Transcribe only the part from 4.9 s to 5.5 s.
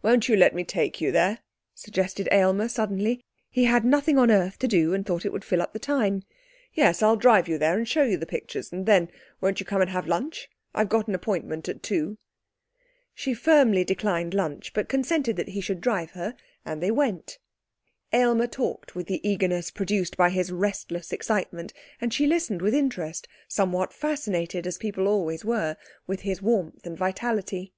and thought it would